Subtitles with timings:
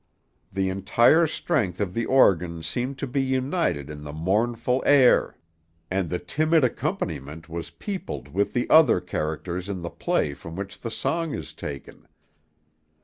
[0.51, 5.37] The entire strength of the organ seemed to be united in the mournful air,
[5.91, 10.79] and the timid accompaniment was peopled with the other characters in the play from which
[10.81, 12.07] the song is taken.